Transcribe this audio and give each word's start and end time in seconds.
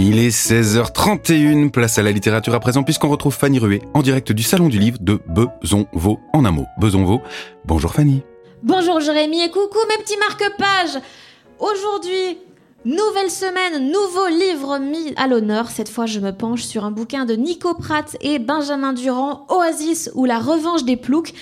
Il 0.00 0.20
est 0.20 0.28
16h31, 0.28 1.70
place 1.72 1.98
à 1.98 2.04
la 2.04 2.12
littérature 2.12 2.54
à 2.54 2.60
présent 2.60 2.84
puisqu'on 2.84 3.08
retrouve 3.08 3.34
Fanny 3.34 3.58
Ruet 3.58 3.82
en 3.94 4.02
direct 4.02 4.30
du 4.30 4.44
Salon 4.44 4.68
du 4.68 4.78
Livre 4.78 4.98
de 5.00 5.18
Besonvaux. 5.26 6.20
En 6.32 6.44
un 6.44 6.52
mot, 6.52 6.66
Besonvaux. 6.78 7.20
Bonjour 7.64 7.92
Fanny. 7.92 8.22
Bonjour 8.62 9.00
Jérémy 9.00 9.42
et 9.42 9.50
coucou 9.50 9.78
mes 9.88 10.00
petits 10.04 10.16
marque-pages 10.18 11.02
Aujourd'hui, 11.58 12.38
nouvelle 12.84 13.28
semaine, 13.28 13.90
nouveau 13.90 14.28
livre 14.28 14.78
mis 14.78 15.14
à 15.16 15.26
l'honneur. 15.26 15.68
Cette 15.68 15.88
fois, 15.88 16.06
je 16.06 16.20
me 16.20 16.30
penche 16.30 16.62
sur 16.62 16.84
un 16.84 16.92
bouquin 16.92 17.24
de 17.24 17.34
Nico 17.34 17.74
Pratt 17.74 18.16
et 18.20 18.38
Benjamin 18.38 18.92
Durand, 18.92 19.46
Oasis 19.48 20.12
ou 20.14 20.26
la 20.26 20.38
revanche 20.38 20.84
des 20.84 20.96
ploucs. 20.96 21.34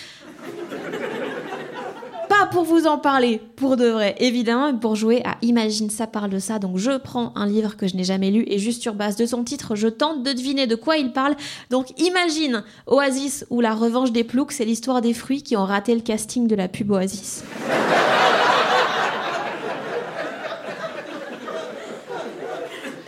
Pour 2.52 2.64
vous 2.64 2.86
en 2.86 2.98
parler, 2.98 3.40
pour 3.56 3.76
de 3.76 3.86
vrai, 3.86 4.14
évidemment, 4.18 4.74
pour 4.76 4.96
jouer 4.96 5.22
à 5.24 5.36
Imagine 5.42 5.90
ça 5.90 6.06
parle 6.06 6.30
de 6.30 6.38
ça. 6.38 6.58
Donc 6.58 6.78
je 6.78 6.96
prends 6.96 7.32
un 7.34 7.46
livre 7.46 7.76
que 7.76 7.86
je 7.86 7.96
n'ai 7.96 8.04
jamais 8.04 8.30
lu 8.30 8.44
et 8.46 8.58
juste 8.58 8.82
sur 8.82 8.94
base 8.94 9.16
de 9.16 9.26
son 9.26 9.44
titre, 9.44 9.74
je 9.74 9.88
tente 9.88 10.22
de 10.22 10.32
deviner 10.32 10.66
de 10.66 10.74
quoi 10.74 10.96
il 10.96 11.12
parle. 11.12 11.36
Donc 11.70 11.92
Imagine 12.00 12.64
Oasis 12.86 13.44
ou 13.50 13.60
la 13.60 13.74
revanche 13.74 14.12
des 14.12 14.24
ploucs, 14.24 14.52
c'est 14.52 14.64
l'histoire 14.64 15.00
des 15.00 15.12
fruits 15.12 15.42
qui 15.42 15.56
ont 15.56 15.64
raté 15.64 15.94
le 15.94 16.00
casting 16.00 16.46
de 16.46 16.54
la 16.54 16.68
pub 16.68 16.90
Oasis. 16.90 17.44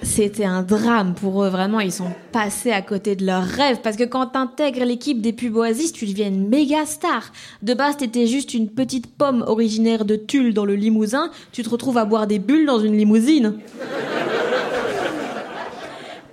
C'était 0.08 0.46
un 0.46 0.62
drame 0.62 1.14
pour 1.14 1.44
eux, 1.44 1.48
vraiment, 1.48 1.80
ils 1.80 1.92
sont 1.92 2.10
passés 2.32 2.72
à 2.72 2.80
côté 2.80 3.14
de 3.14 3.26
leurs 3.26 3.44
rêves. 3.44 3.80
Parce 3.82 3.96
que 3.96 4.04
quand 4.04 4.26
t'intègres 4.28 4.84
l'équipe 4.84 5.20
des 5.20 5.32
pubs 5.32 5.54
Oasis, 5.54 5.92
tu 5.92 6.06
deviens 6.06 6.28
une 6.28 6.48
méga 6.48 6.86
star. 6.86 7.30
De 7.62 7.74
base, 7.74 7.98
t'étais 7.98 8.26
juste 8.26 8.54
une 8.54 8.68
petite 8.70 9.06
pomme 9.06 9.44
originaire 9.46 10.06
de 10.06 10.16
Tulle 10.16 10.54
dans 10.54 10.64
le 10.64 10.74
Limousin, 10.74 11.30
tu 11.52 11.62
te 11.62 11.68
retrouves 11.68 11.98
à 11.98 12.06
boire 12.06 12.26
des 12.26 12.38
bulles 12.38 12.66
dans 12.66 12.80
une 12.80 12.96
limousine. 12.96 13.58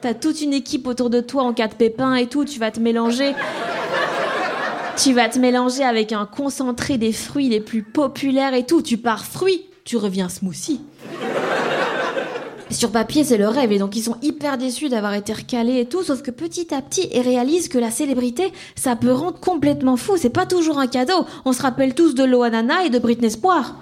T'as 0.02 0.14
toute 0.14 0.42
une 0.42 0.54
équipe 0.54 0.88
autour 0.88 1.10
de 1.10 1.20
toi 1.20 1.44
en 1.44 1.54
cas 1.54 1.68
de 1.68 1.76
pépin 1.76 2.16
et 2.16 2.28
tout, 2.28 2.46
tu 2.46 2.60
vas 2.60 2.72
te 2.72 2.80
mélanger. 2.80 3.34
Tu 4.98 5.14
vas 5.14 5.28
te 5.28 5.38
mélanger 5.38 5.84
avec 5.84 6.14
un 6.14 6.26
concentré 6.26 6.98
des 6.98 7.12
fruits 7.12 7.50
les 7.50 7.60
plus 7.60 7.84
populaires 7.84 8.54
et 8.54 8.66
tout. 8.66 8.82
Tu 8.82 8.98
pars 8.98 9.26
fruits, 9.26 9.66
tu 9.84 9.98
reviens 9.98 10.30
smoothie. 10.30 10.80
Sur 12.72 12.92
papier, 12.92 13.24
c'est 13.24 13.38
le 13.38 13.48
rêve, 13.48 13.72
et 13.72 13.78
donc 13.78 13.96
ils 13.96 14.02
sont 14.02 14.18
hyper 14.24 14.58
déçus 14.58 14.90
d'avoir 14.90 15.14
été 15.14 15.34
recalés 15.34 15.80
et 15.82 15.86
tout, 15.86 16.04
sauf 16.04 16.24
que 16.24 16.32
petit 16.32 16.74
à 16.74 16.82
petit, 16.82 17.08
ils 17.14 17.22
réalisent 17.22 17.68
que 17.68 17.78
la 17.78 17.92
célébrité, 17.92 18.52
ça 18.76 18.96
peut 18.96 19.12
rendre 19.12 19.40
complètement 19.40 19.98
fou, 19.98 20.18
c'est 20.18 20.30
pas 20.30 20.48
toujours 20.48 20.80
un 20.80 20.88
cadeau. 20.88 21.26
On 21.46 21.54
se 21.54 21.62
rappelle 21.62 21.94
tous 21.94 22.16
de 22.16 22.24
Loanana 22.24 22.84
et 22.84 22.90
de 22.90 22.98
Britney 22.98 23.28
Espoir. 23.28 23.76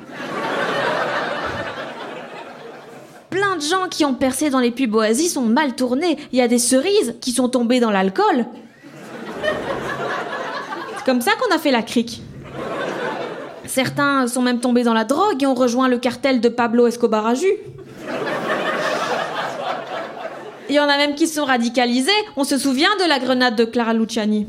Plein 3.30 3.56
de 3.56 3.62
gens 3.62 3.88
qui 3.90 4.06
ont 4.06 4.14
percé 4.14 4.50
dans 4.50 4.60
les 4.60 4.70
pubs 4.70 4.94
Oasis 4.94 5.34
sont 5.34 5.42
mal 5.42 5.76
tournés. 5.76 6.18
Il 6.32 6.38
y 6.38 6.42
a 6.42 6.48
des 6.48 6.60
cerises 6.60 7.16
qui 7.22 7.32
sont 7.32 7.50
tombées 7.50 7.80
dans 7.80 7.90
l'alcool. 7.90 8.46
C'est 10.98 11.06
comme 11.06 11.22
ça 11.22 11.32
qu'on 11.40 11.56
a 11.56 11.58
fait 11.58 11.72
la 11.72 11.82
crique. 11.82 12.22
Certains 13.66 14.28
sont 14.28 14.42
même 14.42 14.60
tombés 14.60 14.84
dans 14.84 14.94
la 14.94 15.04
drogue 15.04 15.42
et 15.42 15.48
ont 15.48 15.56
rejoint 15.56 15.88
le 15.88 15.98
cartel 15.98 16.42
de 16.42 16.50
Pablo 16.50 16.86
Escobar. 16.86 17.34
Il 20.74 20.78
y 20.78 20.80
en 20.80 20.90
a 20.90 20.98
même 20.98 21.14
qui 21.14 21.28
sont 21.28 21.46
radicalisés. 21.46 22.10
On 22.36 22.44
se 22.44 22.58
souvient 22.58 22.90
de 23.00 23.08
la 23.08 23.20
grenade 23.20 23.56
de 23.56 23.64
Clara 23.64 23.94
Luciani. 23.94 24.48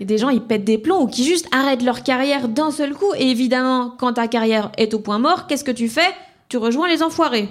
Et 0.00 0.04
des 0.04 0.18
gens, 0.18 0.28
ils 0.28 0.42
pètent 0.42 0.66
des 0.66 0.76
plombs 0.76 1.00
ou 1.00 1.06
qui 1.06 1.24
juste 1.24 1.48
arrêtent 1.50 1.82
leur 1.82 2.02
carrière 2.02 2.48
d'un 2.48 2.70
seul 2.70 2.92
coup. 2.92 3.14
Et 3.16 3.30
évidemment, 3.30 3.94
quand 3.98 4.12
ta 4.12 4.28
carrière 4.28 4.70
est 4.76 4.92
au 4.92 4.98
point 4.98 5.18
mort, 5.18 5.46
qu'est-ce 5.46 5.64
que 5.64 5.70
tu 5.70 5.88
fais? 5.88 6.10
Tu 6.50 6.58
rejoins 6.58 6.88
les 6.88 7.02
enfoirés. 7.02 7.48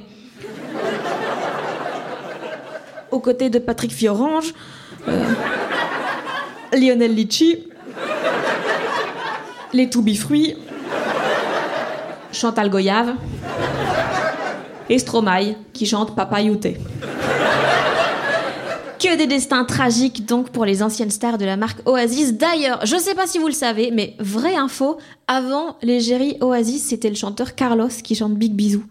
Aux 3.09 3.19
côtés 3.19 3.49
de 3.49 3.57
Patrick 3.57 3.91
Fiorange, 3.91 4.53
euh, 5.07 5.23
Lionel 6.73 7.15
Litchi, 7.15 7.57
les 9.73 9.89
Toubifruits, 9.89 10.57
Chantal 12.31 12.69
Goyave 12.69 13.15
et 14.93 15.55
qui 15.73 15.85
chante 15.85 16.15
Papa 16.15 16.41
Youté. 16.41 16.77
Que 18.99 19.17
des 19.17 19.27
destins 19.27 19.65
tragiques 19.65 20.25
donc 20.25 20.51
pour 20.51 20.65
les 20.65 20.83
anciennes 20.83 21.09
stars 21.09 21.37
de 21.37 21.45
la 21.45 21.57
marque 21.57 21.79
Oasis. 21.87 22.35
D'ailleurs, 22.35 22.85
je 22.85 22.95
sais 22.95 23.15
pas 23.15 23.27
si 23.27 23.39
vous 23.39 23.47
le 23.47 23.53
savez, 23.53 23.91
mais 23.91 24.15
vraie 24.19 24.55
info, 24.55 24.97
avant 25.27 25.77
l'égérie 25.81 26.37
Oasis, 26.41 26.83
c'était 26.83 27.09
le 27.09 27.15
chanteur 27.15 27.55
Carlos 27.55 27.89
qui 28.03 28.15
chante 28.15 28.35
Big 28.35 28.53
Bisou. 28.53 28.83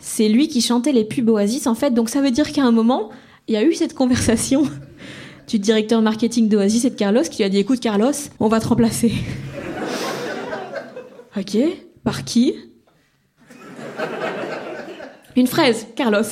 C'est 0.00 0.28
lui 0.28 0.48
qui 0.48 0.60
chantait 0.60 0.92
les 0.92 1.04
pubs 1.04 1.28
Oasis 1.30 1.66
en 1.66 1.74
fait, 1.74 1.92
donc 1.92 2.10
ça 2.10 2.20
veut 2.20 2.30
dire 2.30 2.52
qu'à 2.52 2.62
un 2.64 2.72
moment, 2.72 3.10
il 3.48 3.54
y 3.54 3.56
a 3.56 3.62
eu 3.62 3.74
cette 3.74 3.94
conversation 3.94 4.64
du 5.48 5.58
directeur 5.58 6.02
marketing 6.02 6.48
d'Oasis 6.48 6.84
et 6.84 6.90
de 6.90 6.96
Carlos 6.96 7.22
qui 7.22 7.38
lui 7.38 7.44
a 7.44 7.48
dit 7.48 7.58
écoute 7.58 7.80
Carlos, 7.80 8.12
on 8.40 8.48
va 8.48 8.60
te 8.60 8.66
remplacer. 8.66 9.12
ok, 11.36 11.56
par 12.02 12.24
qui? 12.24 12.54
Une 15.36 15.46
fraise, 15.46 15.86
Carlos. 15.96 16.22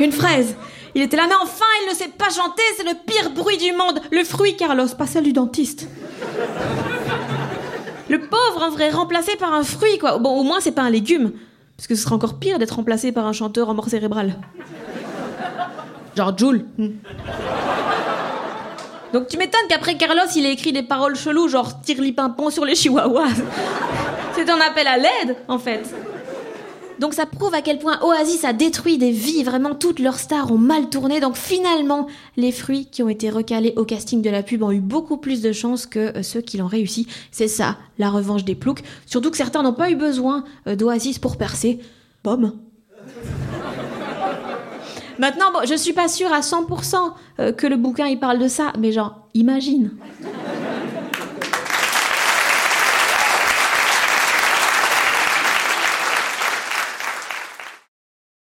Une 0.00 0.12
fraise. 0.12 0.54
Il 0.94 1.02
était 1.02 1.16
là, 1.16 1.24
mais 1.28 1.34
enfin, 1.42 1.64
il 1.82 1.90
ne 1.90 1.94
sait 1.94 2.08
pas 2.08 2.30
chanter, 2.30 2.62
c'est 2.76 2.84
le 2.84 2.94
pire 3.06 3.30
bruit 3.30 3.56
du 3.56 3.72
monde. 3.72 4.00
Le 4.10 4.24
fruit, 4.24 4.56
Carlos, 4.56 4.86
pas 4.96 5.06
celle 5.06 5.24
du 5.24 5.32
dentiste. 5.32 5.86
Le 8.08 8.20
pauvre, 8.20 8.62
en 8.62 8.70
vrai, 8.70 8.90
remplacé 8.90 9.36
par 9.36 9.52
un 9.52 9.62
fruit, 9.62 9.98
quoi. 9.98 10.18
Bon, 10.18 10.38
au 10.38 10.42
moins, 10.42 10.60
c'est 10.60 10.72
pas 10.72 10.82
un 10.82 10.90
légume. 10.90 11.32
Parce 11.76 11.86
que 11.86 11.94
ce 11.94 12.02
serait 12.02 12.14
encore 12.14 12.38
pire 12.38 12.58
d'être 12.58 12.76
remplacé 12.76 13.12
par 13.12 13.26
un 13.26 13.32
chanteur 13.32 13.68
en 13.68 13.74
mort 13.74 13.88
cérébrale. 13.88 14.34
Genre 16.16 16.36
Jules. 16.36 16.66
Hmm. 16.78 16.88
Donc 19.12 19.28
tu 19.28 19.38
m'étonnes 19.38 19.60
qu'après 19.68 19.96
Carlos, 19.96 20.20
il 20.36 20.44
ait 20.44 20.52
écrit 20.52 20.72
des 20.72 20.82
paroles 20.82 21.16
cheloues, 21.16 21.48
genre 21.48 21.80
tire 21.80 22.02
pimpon 22.14 22.50
sur 22.50 22.64
les 22.64 22.74
chihuahuas. 22.74 23.28
C'est 24.34 24.50
un 24.50 24.60
appel 24.60 24.86
à 24.86 24.96
l'aide, 24.96 25.36
en 25.46 25.58
fait. 25.58 25.94
Donc 26.98 27.14
ça 27.14 27.26
prouve 27.26 27.54
à 27.54 27.62
quel 27.62 27.78
point 27.78 28.00
Oasis 28.02 28.44
a 28.44 28.52
détruit 28.52 28.98
des 28.98 29.12
vies, 29.12 29.44
vraiment 29.44 29.74
toutes 29.74 30.00
leurs 30.00 30.18
stars 30.18 30.50
ont 30.50 30.58
mal 30.58 30.88
tourné. 30.88 31.20
Donc 31.20 31.36
finalement, 31.36 32.08
les 32.36 32.50
fruits 32.50 32.86
qui 32.86 33.02
ont 33.02 33.08
été 33.08 33.30
recalés 33.30 33.72
au 33.76 33.84
casting 33.84 34.20
de 34.20 34.30
la 34.30 34.42
pub 34.42 34.62
ont 34.62 34.72
eu 34.72 34.80
beaucoup 34.80 35.16
plus 35.16 35.40
de 35.40 35.52
chances 35.52 35.86
que 35.86 36.16
euh, 36.16 36.22
ceux 36.22 36.40
qui 36.40 36.56
l'ont 36.58 36.66
réussi. 36.66 37.06
C'est 37.30 37.48
ça, 37.48 37.76
la 37.98 38.10
revanche 38.10 38.44
des 38.44 38.54
ploucs. 38.54 38.82
Surtout 39.06 39.30
que 39.30 39.36
certains 39.36 39.62
n'ont 39.62 39.72
pas 39.72 39.90
eu 39.90 39.96
besoin 39.96 40.44
euh, 40.66 40.74
d'Oasis 40.74 41.18
pour 41.18 41.36
percer. 41.36 41.78
Bom. 42.24 42.52
Maintenant, 45.18 45.52
bon, 45.52 45.60
je 45.64 45.74
suis 45.74 45.92
pas 45.92 46.08
sûre 46.08 46.32
à 46.32 46.40
100% 46.40 46.96
euh, 47.40 47.52
que 47.52 47.66
le 47.66 47.76
bouquin 47.76 48.06
il 48.06 48.18
parle 48.20 48.38
de 48.38 48.48
ça, 48.48 48.72
mais 48.78 48.92
genre, 48.92 49.26
imagine. 49.34 49.90